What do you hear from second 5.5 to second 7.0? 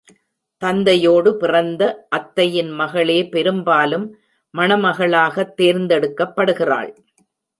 தேர்ந்தெடுக்கப்படுகிறாள்.